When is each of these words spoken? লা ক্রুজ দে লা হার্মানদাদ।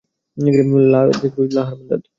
লা 0.91 0.99
ক্রুজ 1.33 1.49
দে 1.49 1.53
লা 1.55 1.61
হার্মানদাদ। 1.67 2.01